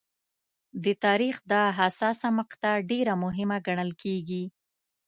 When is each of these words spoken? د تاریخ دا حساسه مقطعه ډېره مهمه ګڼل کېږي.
د 0.83 0.85
تاریخ 1.05 1.35
دا 1.51 1.63
حساسه 1.79 2.27
مقطعه 2.39 2.77
ډېره 2.91 3.13
مهمه 3.23 3.57
ګڼل 3.67 3.91
کېږي. 4.03 4.43